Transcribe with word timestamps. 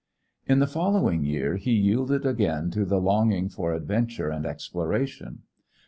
In 0.47 0.57
the 0.57 0.65
following 0.65 1.23
year 1.25 1.57
he 1.57 1.73
yielded 1.73 2.25
again 2.25 2.71
to 2.71 2.85
the 2.85 2.99
longing 2.99 3.49
for 3.49 3.71
adventure 3.71 4.31
and 4.31 4.47
exploration. 4.47 5.43